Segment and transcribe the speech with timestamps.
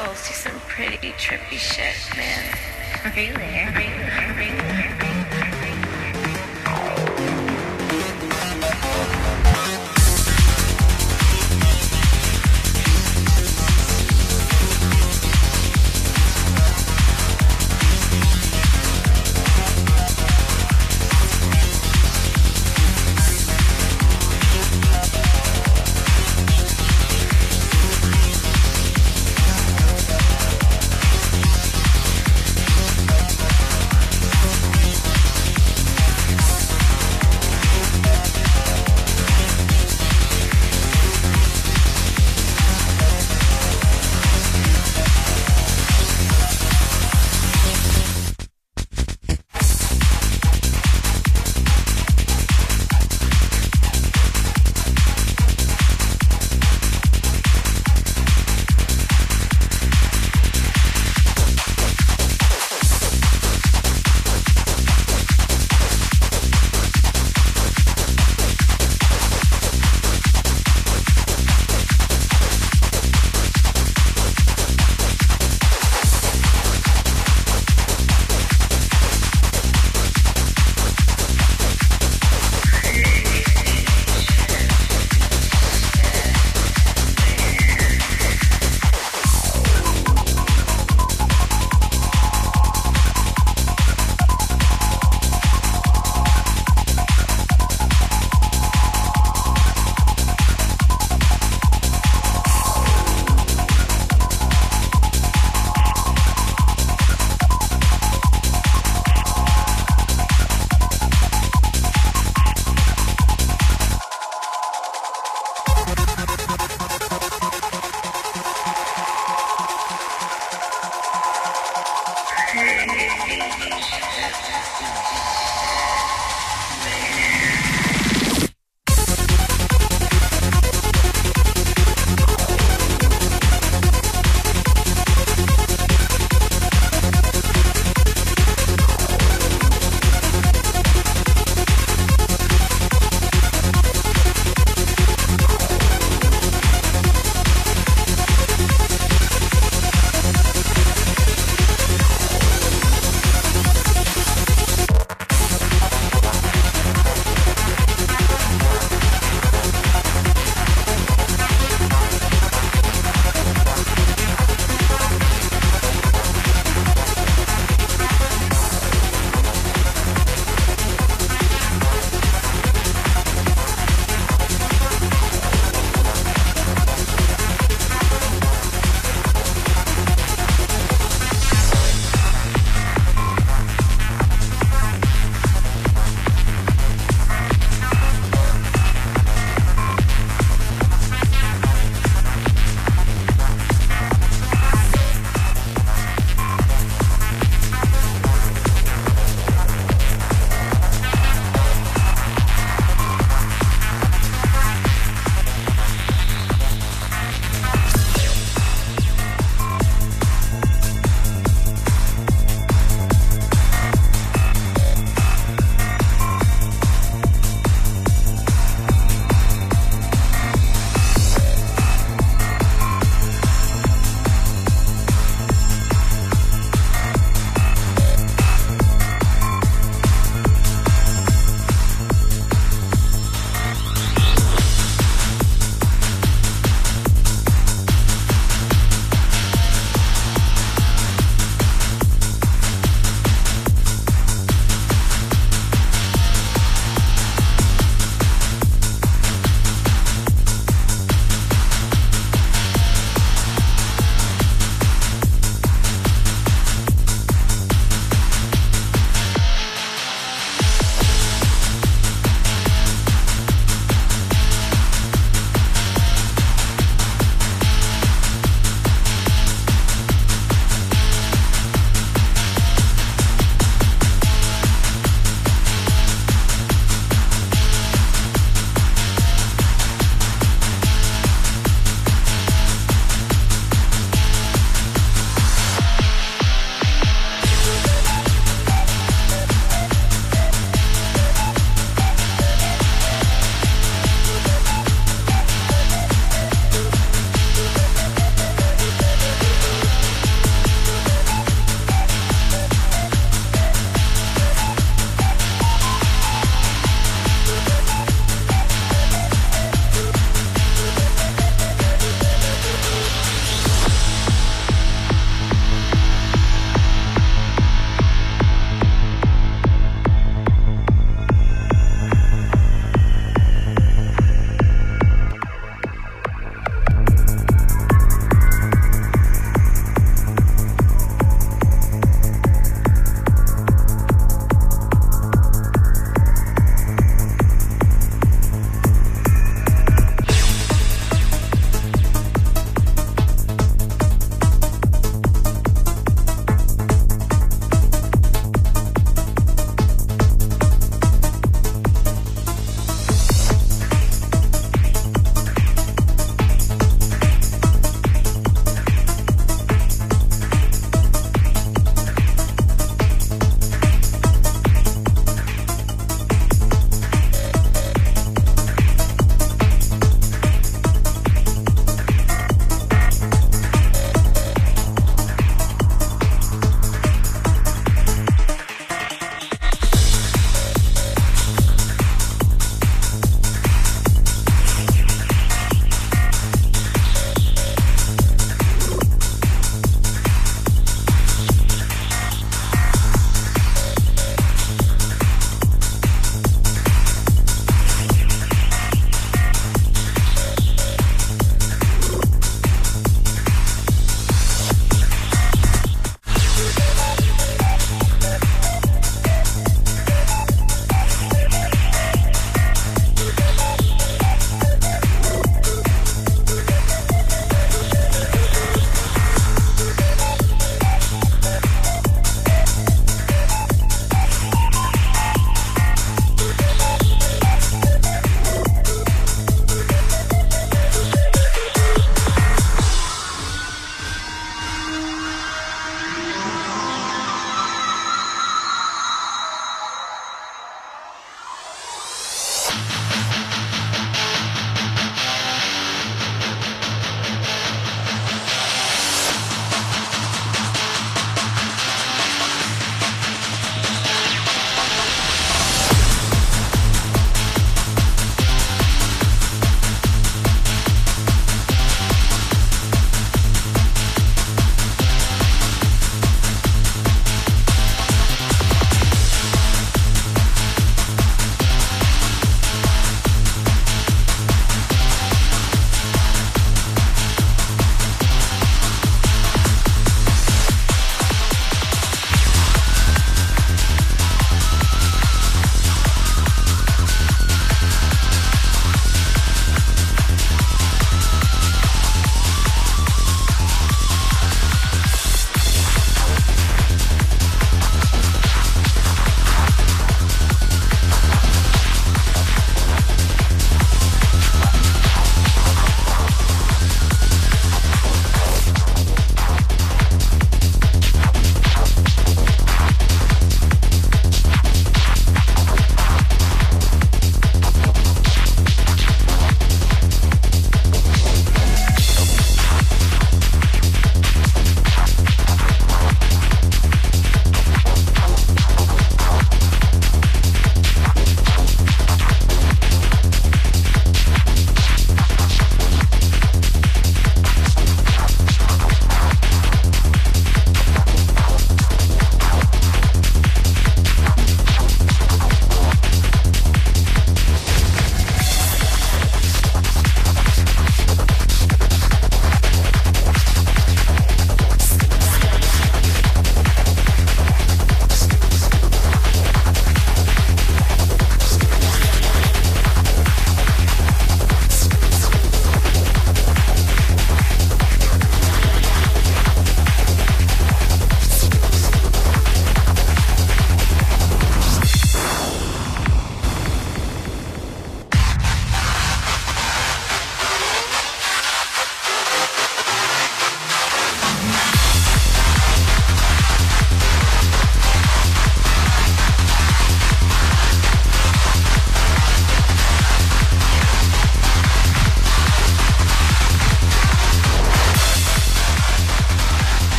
[0.00, 2.44] crystals do some pretty trippy shit, man.
[3.14, 3.34] Really?
[3.74, 3.90] Really?
[4.36, 4.69] Really?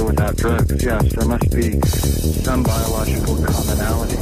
[0.00, 4.21] Without drugs, yes, there must be some biological commonality.